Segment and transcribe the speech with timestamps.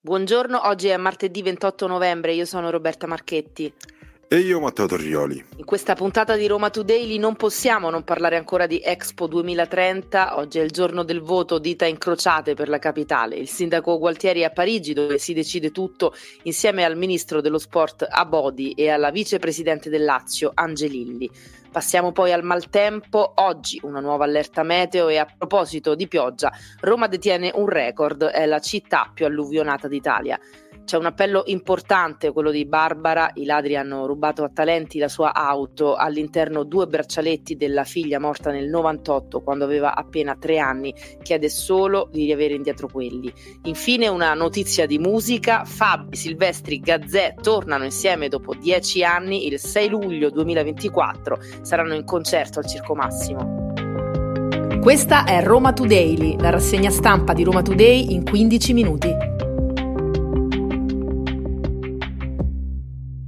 [0.00, 3.74] Buongiorno, oggi è martedì 28 novembre, io sono Roberta Marchetti.
[4.30, 5.42] E io Matteo Torrioli.
[5.56, 10.36] In questa puntata di Roma Today non possiamo non parlare ancora di Expo 2030.
[10.36, 13.36] Oggi è il giorno del voto, dita incrociate per la capitale.
[13.36, 16.12] Il sindaco Gualtieri è a Parigi dove si decide tutto
[16.42, 21.30] insieme al ministro dello sport Abodi e alla vicepresidente del Lazio Angelilli.
[21.72, 23.32] Passiamo poi al maltempo.
[23.36, 28.44] Oggi una nuova allerta meteo e a proposito di pioggia, Roma detiene un record, è
[28.44, 30.38] la città più alluvionata d'Italia.
[30.88, 33.28] C'è un appello importante, quello di Barbara.
[33.34, 38.50] I ladri hanno rubato a Talenti la sua auto, all'interno due braccialetti della figlia morta
[38.50, 40.94] nel 98 quando aveva appena tre anni.
[41.22, 43.30] Chiede solo di riavere indietro quelli.
[43.64, 45.66] Infine una notizia di musica.
[45.66, 49.46] Fabi, Silvestri, Gazzè tornano insieme dopo dieci anni.
[49.46, 53.74] Il 6 luglio 2024 saranno in concerto al Circo Massimo.
[54.80, 59.37] Questa è Roma Today, la rassegna stampa di Roma Today in 15 minuti.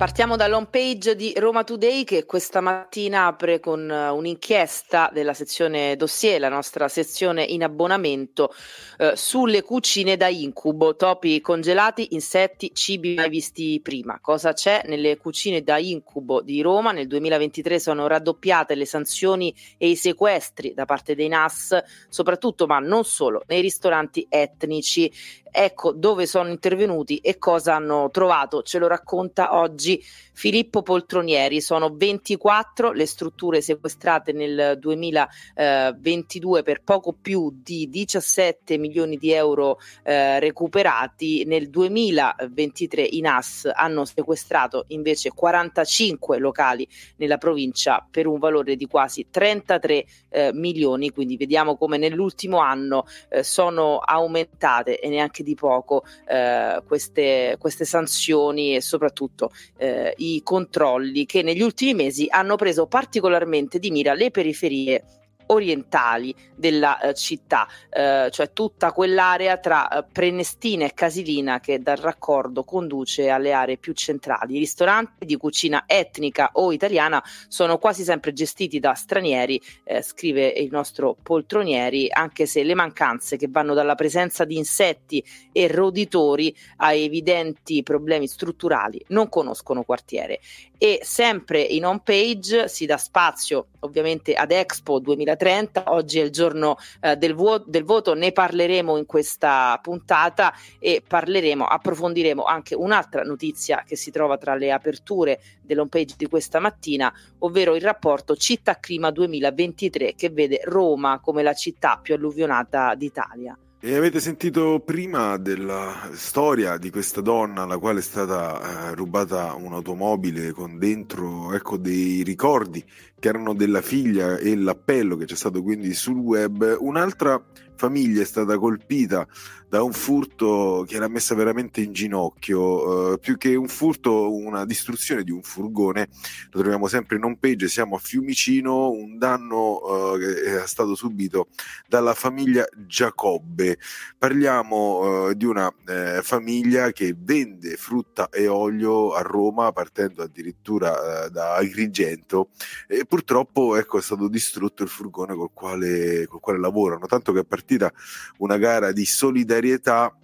[0.00, 5.94] Partiamo dall'home page di Roma Today che questa mattina apre con eh, un'inchiesta della sezione
[5.94, 8.50] dossier, la nostra sezione in abbonamento,
[8.97, 14.20] eh, sulle cucine da incubo, topi congelati, insetti, cibi mai visti prima.
[14.22, 16.92] Cosa c'è nelle cucine da incubo di Roma?
[16.92, 22.78] Nel 2023 sono raddoppiate le sanzioni e i sequestri da parte dei NAS, soprattutto ma
[22.78, 25.12] non solo, nei ristoranti etnici.
[25.53, 28.62] Ecco dove sono intervenuti e cosa hanno trovato.
[28.62, 31.61] Ce lo racconta oggi Filippo Poltronieri.
[31.61, 39.78] Sono 24 le strutture sequestrate nel 2022 per poco più di 17 milioni di euro
[40.03, 41.45] eh, recuperati.
[41.45, 48.87] Nel 2023 i NAS hanno sequestrato invece 45 locali nella provincia per un valore di
[48.87, 51.11] quasi 33 eh, milioni.
[51.11, 57.56] Quindi vediamo come nell'ultimo anno eh, sono aumentate e neanche anche di poco eh, queste,
[57.58, 63.91] queste, sanzioni e soprattutto eh, i controlli che negli ultimi mesi hanno preso particolarmente di
[63.91, 65.04] mira le periferie
[65.50, 71.97] orientali della eh, città, eh, cioè tutta quell'area tra eh, Prenestina e Casilina che dal
[71.97, 74.56] raccordo conduce alle aree più centrali.
[74.56, 80.47] I ristoranti di cucina etnica o italiana sono quasi sempre gestiti da stranieri, eh, scrive
[80.49, 86.55] il nostro Poltronieri, anche se le mancanze che vanno dalla presenza di insetti e roditori
[86.77, 90.41] a evidenti problemi strutturali non conoscono quartiere
[90.78, 94.99] e sempre in home page si dà spazio ovviamente ad Expo
[95.41, 100.53] 2030, oggi è il giorno eh, del, vo- del, voto, ne parleremo in questa puntata
[100.78, 106.28] e parleremo, approfondiremo anche un'altra notizia che si trova tra le aperture dell'home page di
[106.28, 112.15] questa mattina, ovvero il rapporto Città Clima 2023 che vede Roma come la città più
[112.15, 113.57] alluvionata d'Italia.
[113.82, 119.54] E avete sentito prima della storia di questa donna alla quale è stata eh, rubata
[119.54, 122.84] un'automobile con dentro ecco, dei ricordi
[123.18, 126.76] che erano della figlia e l'appello che c'è stato quindi sul web.
[126.78, 127.42] Un'altra
[127.80, 129.26] famiglia è stata colpita
[129.70, 134.64] da un furto che era messa veramente in ginocchio, eh, più che un furto, una
[134.66, 136.08] distruzione di un furgone,
[136.50, 141.46] lo troviamo sempre in home siamo a Fiumicino, un danno eh, che è stato subito
[141.86, 143.78] dalla famiglia Giacobbe.
[144.18, 151.26] Parliamo eh, di una eh, famiglia che vende frutta e olio a Roma, partendo addirittura
[151.26, 152.48] eh, da Agrigento,
[152.88, 157.41] e purtroppo ecco, è stato distrutto il furgone col quale, col quale lavorano, tanto che
[157.41, 157.92] è partita
[158.38, 160.14] una gara di solidarietà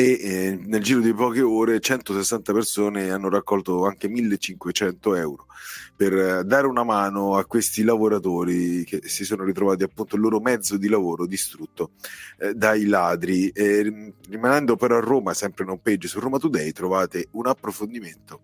[0.00, 5.46] e eh, nel giro di poche ore 160 persone hanno raccolto anche 1500 euro
[5.96, 10.38] per eh, dare una mano a questi lavoratori che si sono ritrovati appunto il loro
[10.38, 11.90] mezzo di lavoro distrutto
[12.38, 13.48] eh, dai ladri.
[13.48, 18.42] E, rimanendo però a Roma, sempre in page su Roma Today, trovate un approfondimento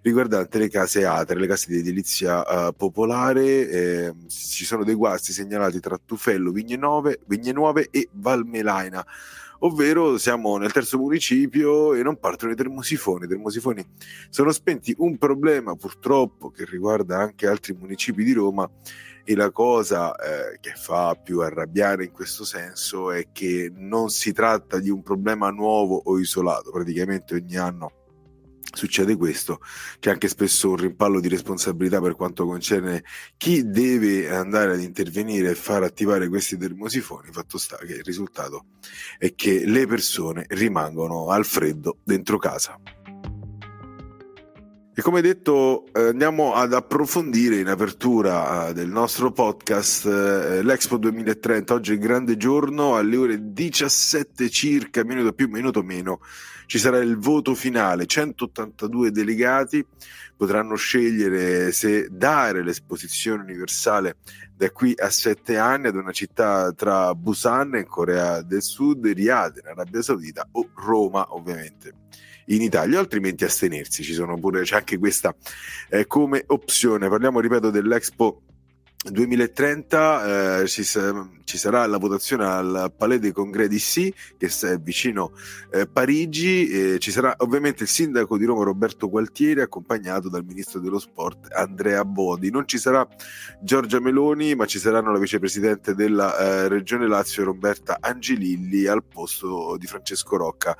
[0.00, 3.68] riguardante le case atre, le case di edilizia uh, popolare.
[3.68, 9.04] Eh, ci sono dei guasti segnalati tra Tufello, Vigne Nuove e Valmelaina
[9.64, 13.24] ovvero siamo nel terzo municipio e non partono i termosifoni.
[13.24, 13.84] I termosifoni
[14.28, 18.70] sono spenti, un problema purtroppo che riguarda anche altri municipi di Roma
[19.24, 24.32] e la cosa eh, che fa più arrabbiare in questo senso è che non si
[24.32, 28.03] tratta di un problema nuovo o isolato, praticamente ogni anno
[28.74, 29.60] succede questo,
[30.00, 33.04] c'è anche spesso un rimpallo di responsabilità per quanto concerne
[33.36, 38.66] chi deve andare ad intervenire e far attivare questi termosifoni, fatto sta che il risultato
[39.18, 42.78] è che le persone rimangono al freddo dentro casa.
[45.04, 51.74] Come detto eh, andiamo ad approfondire in apertura eh, del nostro podcast eh, l'Expo 2030.
[51.74, 56.20] Oggi è il grande giorno, alle ore 17 circa, minuto più, minuto meno,
[56.64, 58.06] ci sarà il voto finale.
[58.06, 59.84] 182 delegati
[60.36, 64.16] potranno scegliere se dare l'esposizione universale
[64.56, 69.58] da qui a sette anni ad una città tra Busan in Corea del Sud, Riyadh
[69.62, 72.02] in Arabia Saudita o Roma ovviamente
[72.46, 74.02] in Italia, altrimenti astenersi.
[74.02, 75.34] Ci sono pure, c'è anche questa
[75.88, 77.08] eh, come opzione.
[77.08, 78.42] Parliamo, ripeto, dell'Expo
[79.10, 85.32] 2030 eh, ci, ci, sarà la votazione al Palais des Congrès d'Issy che è vicino
[85.70, 90.80] eh, Parigi e ci sarà ovviamente il sindaco di Roma Roberto Gualtieri accompagnato dal ministro
[90.80, 92.50] dello sport Andrea Bodi.
[92.50, 93.06] Non ci sarà
[93.60, 99.76] Giorgia Meloni ma ci saranno la vicepresidente della eh, regione Lazio Roberta Angelilli al posto
[99.78, 100.74] di Francesco Rocca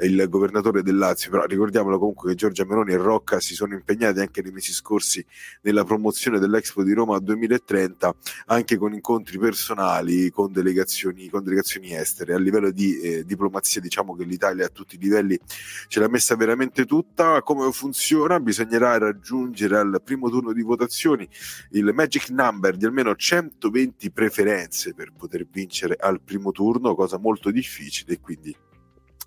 [0.00, 1.30] il governatore del Lazio.
[1.30, 5.24] Però ricordiamolo comunque che Giorgia Meloni e Rocca si sono impegnati anche nei mesi scorsi
[5.62, 8.14] nella promozione dell'Expo di Roma 2030 2030
[8.46, 12.34] anche con incontri personali con delegazioni, con delegazioni estere.
[12.34, 15.38] A livello di eh, diplomazia diciamo che l'Italia a tutti i livelli
[15.86, 17.42] ce l'ha messa veramente tutta.
[17.42, 18.40] Come funziona?
[18.40, 21.28] Bisognerà raggiungere al primo turno di votazioni
[21.70, 27.50] il magic number di almeno 120 preferenze per poter vincere al primo turno, cosa molto
[27.50, 28.54] difficile quindi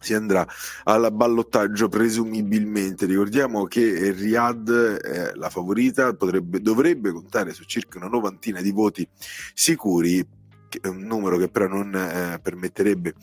[0.03, 0.45] si andrà
[0.83, 3.05] al ballottaggio presumibilmente.
[3.05, 9.07] Ricordiamo che Riyadh, eh, la favorita, potrebbe, dovrebbe contare su circa una novantina di voti
[9.53, 10.41] sicuri
[10.83, 13.13] un numero che però non eh, permetterebbe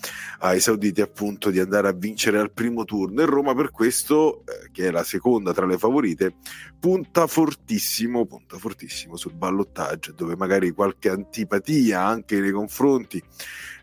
[0.40, 4.70] ai sauditi appunto di andare a vincere al primo turno e Roma per questo eh,
[4.70, 6.34] che è la seconda tra le favorite
[6.78, 13.22] punta fortissimo punta fortissimo sul ballottaggio dove magari qualche antipatia anche nei confronti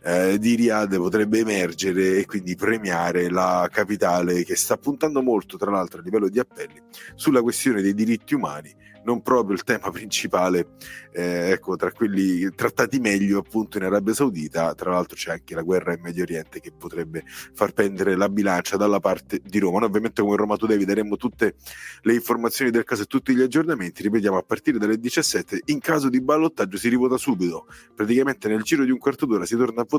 [0.07, 5.69] eh, di Riyadh potrebbe emergere e quindi premiare la capitale che sta puntando molto, tra
[5.69, 6.81] l'altro a livello di appelli,
[7.13, 8.73] sulla questione dei diritti umani
[9.07, 10.75] non proprio il tema principale,
[11.13, 15.61] eh, ecco, tra quelli trattati meglio appunto in Arabia Saudita, tra l'altro c'è anche la
[15.61, 19.79] guerra in Medio Oriente che potrebbe far pendere la bilancia dalla parte di Roma.
[19.79, 21.55] Noi ovviamente come Roma Today vi daremo tutte
[22.01, 26.09] le informazioni del caso e tutti gli aggiornamenti, ripetiamo a partire dalle 17, in caso
[26.09, 29.85] di ballottaggio si rivota subito, praticamente nel giro di un quarto d'ora si torna a
[29.87, 29.96] votare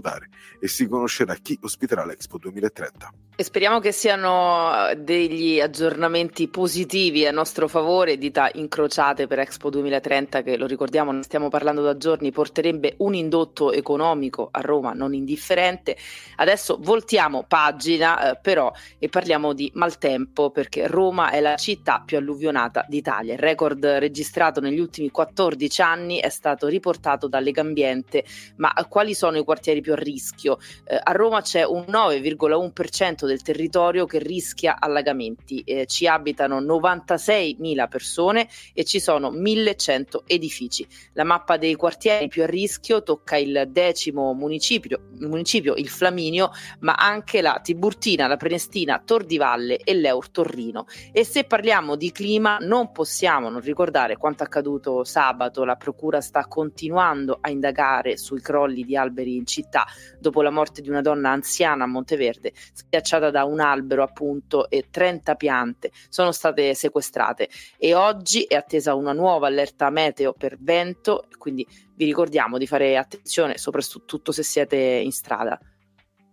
[0.60, 3.12] e si conoscerà chi ospiterà l'Expo 2030.
[3.40, 10.42] E speriamo che siano degli aggiornamenti positivi a nostro favore, dita incrociate per Expo 2030
[10.42, 15.14] che lo ricordiamo, ne stiamo parlando da giorni, porterebbe un indotto economico a Roma non
[15.14, 15.96] indifferente.
[16.34, 22.16] Adesso voltiamo pagina eh, però e parliamo di maltempo perché Roma è la città più
[22.16, 23.34] alluvionata d'Italia.
[23.34, 28.24] Il record registrato negli ultimi 14 anni è stato riportato da Legambiente,
[28.56, 30.58] ma quali sono i quartieri più a rischio?
[30.84, 37.88] Eh, a Roma c'è un 9,1% del territorio che rischia allagamenti, eh, ci abitano 96.000
[37.88, 40.86] persone e ci sono 1100 edifici.
[41.12, 46.50] La mappa dei quartieri più a rischio tocca il decimo municipio, municipio il Flaminio,
[46.80, 50.86] ma anche la Tiburtina, la Prenestina, Tor di Valle e l'Eur Torrino.
[51.12, 55.64] E se parliamo di clima non possiamo non ricordare quanto accaduto sabato.
[55.64, 59.67] La Procura sta continuando a indagare sui crolli di alberi in città
[60.18, 64.86] dopo la morte di una donna anziana a Monteverde, schiacciata da un albero appunto e
[64.90, 71.26] 30 piante sono state sequestrate e oggi è attesa una nuova allerta meteo per vento,
[71.38, 75.58] quindi vi ricordiamo di fare attenzione, soprattutto se siete in strada.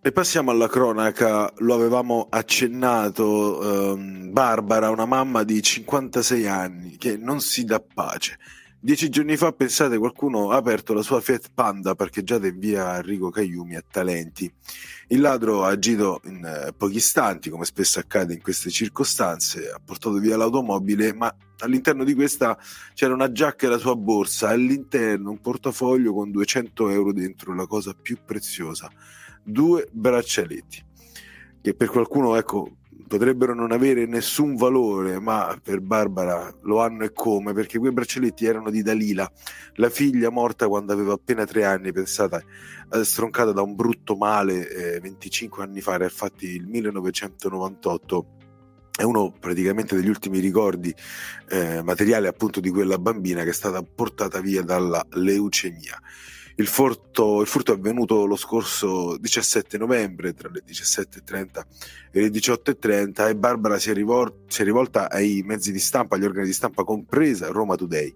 [0.06, 7.18] E passiamo alla cronaca, lo avevamo accennato, ehm, Barbara, una mamma di 56 anni che
[7.18, 8.38] non si dà pace.
[8.86, 13.32] Dieci giorni fa, pensate, qualcuno ha aperto la sua Fiat Panda parcheggiata in via Enrico
[13.32, 14.54] Cagliumi a Talenti.
[15.08, 19.82] Il ladro ha agito in eh, pochi istanti, come spesso accade in queste circostanze, ha
[19.84, 22.60] portato via l'automobile, ma all'interno di questa
[22.94, 27.65] c'era una giacca e la sua borsa, all'interno un portafoglio con 200 euro dentro, la
[27.65, 28.88] cosa più preziosa,
[29.44, 30.86] due braccialetti,
[31.60, 32.75] che per qualcuno, ecco,
[33.07, 38.45] potrebbero non avere nessun valore, ma per Barbara lo hanno e come, perché quei braccialetti
[38.45, 39.29] erano di Dalila,
[39.75, 42.41] la figlia morta quando aveva appena tre anni, pensata,
[42.91, 48.27] eh, stroncata da un brutto male eh, 25 anni fa, era infatti il 1998
[48.97, 50.93] è uno praticamente degli ultimi ricordi
[51.50, 56.00] eh, materiali appunto di quella bambina che è stata portata via dalla leucemia.
[56.57, 61.62] Il furto, il furto, è avvenuto lo scorso 17 novembre tra le 17.30
[62.12, 66.15] e le 18.30 e Barbara si è, rivol- si è rivolta ai mezzi di stampa,
[66.15, 68.15] agli organi di stampa, compresa Roma Today,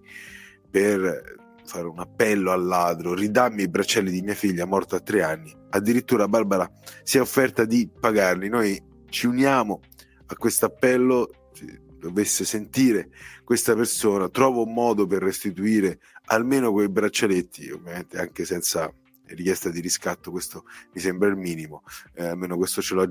[0.70, 5.22] per fare un appello al ladro, ridammi i bracciali di mia figlia morta a tre
[5.22, 5.54] anni.
[5.68, 6.70] Addirittura Barbara
[7.02, 8.48] si è offerta di pagarli.
[8.48, 9.80] Noi ci uniamo
[10.26, 11.28] a questo appello
[12.00, 13.10] dovesse sentire
[13.44, 18.92] questa persona, trovo un modo per restituire almeno quei braccialetti, ovviamente anche senza
[19.26, 21.82] richiesta di riscatto, questo mi sembra il minimo,
[22.14, 23.02] eh, almeno questo ce lo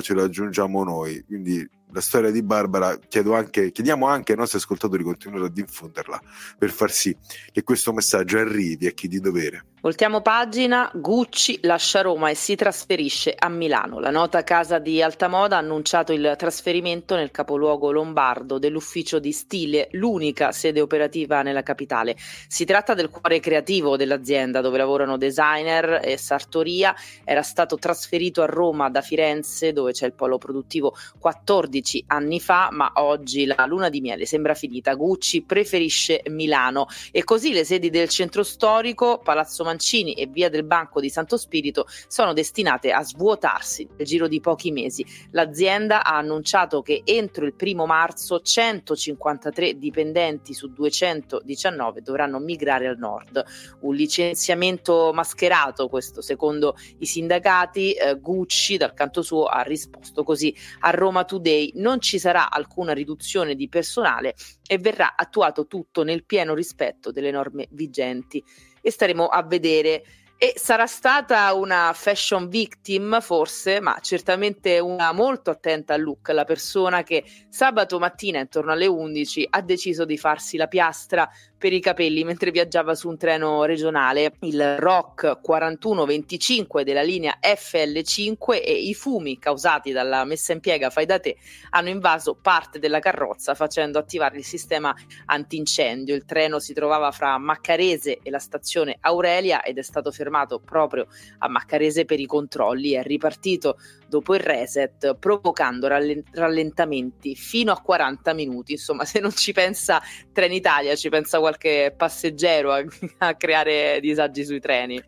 [0.00, 1.24] ce lo aggiungiamo noi.
[1.24, 2.98] Quindi la storia di Barbara
[3.34, 6.20] anche, chiediamo anche ai nostri ascoltatori di continuare a diffonderla
[6.58, 7.16] per far sì
[7.52, 9.64] che questo messaggio arrivi a chi di dovere.
[9.80, 14.00] Voltiamo pagina, Gucci lascia Roma e si trasferisce a Milano.
[14.00, 19.86] La nota casa di Altamoda ha annunciato il trasferimento nel capoluogo lombardo dell'ufficio di stile,
[19.92, 22.16] l'unica sede operativa nella capitale.
[22.48, 26.92] Si tratta del cuore creativo dell'azienda dove lavorano designer e sartoria.
[27.22, 32.68] Era stato trasferito a Roma da Firenze dove c'è il polo produttivo 14 anni fa,
[32.72, 34.94] ma oggi la luna di miele sembra finita.
[34.94, 40.64] Gucci preferisce Milano e così le sedi del centro storico, Palazzo Mancini e Via del
[40.64, 45.04] Banco di Santo Spirito sono destinate a svuotarsi nel giro di pochi mesi.
[45.30, 52.98] L'azienda ha annunciato che entro il primo marzo 153 dipendenti su 219 dovranno migrare al
[52.98, 53.44] nord.
[53.80, 57.92] Un licenziamento mascherato, questo secondo i sindacati.
[57.92, 62.92] Eh, Gucci dal canto suo ha risposto così a Roma Today non ci sarà alcuna
[62.92, 64.34] riduzione di personale
[64.66, 68.42] e verrà attuato tutto nel pieno rispetto delle norme vigenti
[68.80, 70.02] e staremo a vedere.
[70.40, 76.44] E sarà stata una fashion victim, forse, ma certamente una molto attenta al look, la
[76.44, 81.28] persona che sabato mattina intorno alle 11 ha deciso di farsi la piastra
[81.58, 88.62] per i capelli mentre viaggiava su un treno regionale, il ROC 4125 della linea FL5
[88.62, 91.36] e i fumi causati dalla messa in piega fai da te
[91.70, 94.94] hanno invaso parte della carrozza facendo attivare il sistema
[95.26, 96.14] antincendio.
[96.14, 100.26] Il treno si trovava fra Maccarese e la stazione Aurelia ed è stato fermato
[100.58, 101.06] proprio
[101.38, 102.92] a Maccarese per i controlli.
[102.92, 108.72] È ripartito dopo il reset, provocando rallentamenti fino a 40 minuti.
[108.72, 110.00] Insomma, se non ci pensa
[110.32, 112.84] Trenitalia, ci pensa qualche passeggero a,
[113.18, 115.02] a creare disagi sui treni.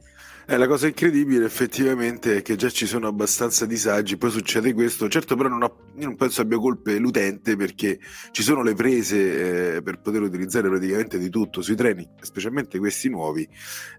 [0.50, 5.08] Eh, la cosa incredibile effettivamente è che già ci sono abbastanza disagi, poi succede questo,
[5.08, 8.00] certo però non, ho, non penso abbia colpe l'utente perché
[8.32, 13.08] ci sono le prese eh, per poter utilizzare praticamente di tutto sui treni, specialmente questi
[13.08, 13.48] nuovi,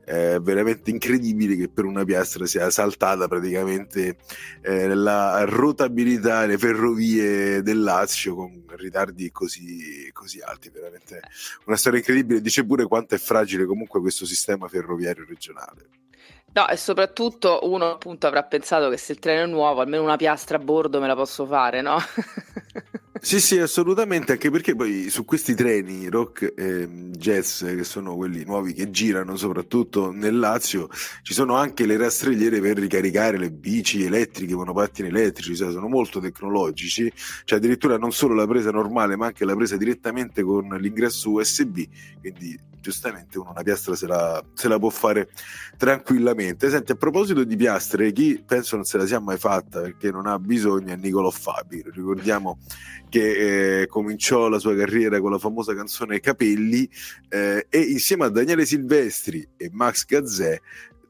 [0.03, 4.17] è veramente incredibile che per una piastra sia saltata praticamente
[4.61, 11.21] eh, la rotabilità delle ferrovie del Lazio con ritardi così, così alti, veramente.
[11.67, 15.99] Una storia incredibile, dice pure quanto è fragile comunque questo sistema ferroviario regionale.
[16.53, 20.17] No, e soprattutto uno appunto avrà pensato che se il treno è nuovo, almeno una
[20.17, 21.97] piastra a bordo me la posso fare, no?
[23.23, 28.43] Sì, sì, assolutamente, anche perché poi su questi treni rock e jazz, che sono quelli
[28.43, 30.89] nuovi che girano soprattutto nel Lazio,
[31.21, 35.87] ci sono anche le rastrelliere per ricaricare le bici elettriche, i monopattini elettrici, cioè sono
[35.87, 37.11] molto tecnologici,
[37.43, 41.79] cioè addirittura non solo la presa normale, ma anche la presa direttamente con l'ingresso USB,
[42.19, 45.29] quindi giustamente uno una piastra se la, se la può fare
[45.77, 46.69] tranquillamente.
[46.69, 50.25] Senti, a proposito di piastre, chi penso non se la sia mai fatta perché non
[50.25, 52.57] ha bisogno è Nicolò Fabi, ricordiamo
[53.11, 56.89] che eh, cominciò la sua carriera con la famosa canzone Capelli
[57.27, 60.61] eh, e insieme a Daniele Silvestri e Max Gazzè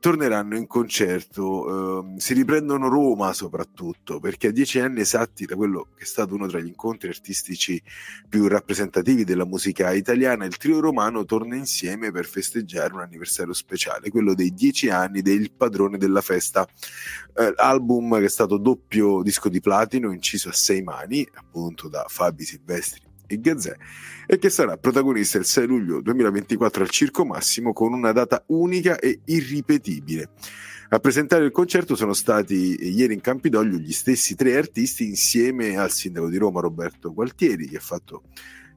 [0.01, 5.89] torneranno in concerto, eh, si riprendono Roma soprattutto, perché a dieci anni esatti da quello
[5.96, 7.81] che è stato uno tra gli incontri artistici
[8.27, 14.10] più rappresentativi della musica italiana, il trio romano torna insieme per festeggiare un anniversario speciale,
[14.10, 16.67] quello dei dieci anni del padrone della festa,
[17.36, 22.05] eh, album che è stato doppio disco di platino, inciso a sei mani, appunto da
[22.08, 23.76] Fabi Silvestri e Gazzè
[24.28, 29.00] e che sarà protagonista il 6 luglio 2024 al Circo Massimo con una data unica
[29.00, 30.30] e irripetibile.
[30.90, 35.90] A presentare il concerto sono stati ieri in Campidoglio gli stessi tre artisti insieme al
[35.90, 38.24] sindaco di Roma Roberto Gualtieri che ha fatto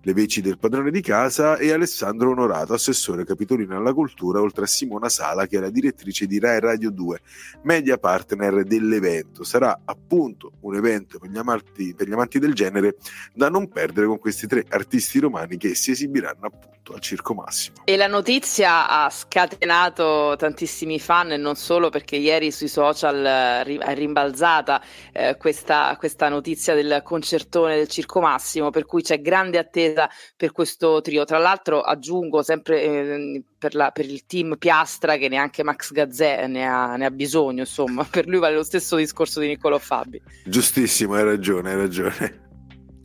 [0.05, 4.67] le veci del padrone di casa e Alessandro Onorato, assessore capitolino alla cultura, oltre a
[4.67, 7.21] Simona Sala che è la direttrice di Rai Radio 2,
[7.63, 9.45] media partner dell'evento.
[9.45, 12.97] Sarà appunto un evento per gli, amanti, per gli amanti del genere
[13.33, 17.77] da non perdere con questi tre artisti romani che si esibiranno appunto al Circo Massimo.
[17.85, 23.79] E la notizia ha scatenato tantissimi fan e non solo perché ieri sui social eh,
[23.79, 24.83] è rimbalzata
[25.13, 30.09] eh, questa, questa notizia del concertone del Circo Massimo per cui c'è grande attesa attesa
[30.37, 31.25] per questo trio.
[31.25, 36.47] Tra l'altro aggiungo sempre eh, per, la, per, il team Piastra che neanche Max Gazzè
[36.49, 40.21] ne ha, ne ha, bisogno, insomma, per lui vale lo stesso discorso di Niccolò Fabi.
[40.45, 42.43] Giustissimo, hai ragione, hai ragione.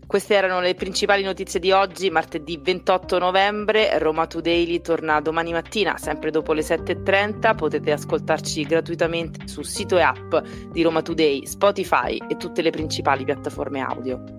[0.10, 4.00] Queste erano le principali notizie di oggi, martedì 28 novembre.
[4.00, 7.56] Roma Today torna domani mattina, sempre dopo le 7.30.
[7.56, 10.36] Potete ascoltarci gratuitamente sul sito e app
[10.72, 14.39] di Roma Today, Spotify e tutte le principali piattaforme audio.